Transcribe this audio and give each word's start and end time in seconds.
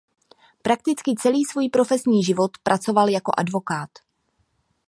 Prakticky 0.61 1.15
celý 1.15 1.45
svůj 1.45 1.69
profesní 1.69 2.23
život 2.23 2.51
pracoval 2.63 3.09
jako 3.09 3.31
advokát. 3.37 3.89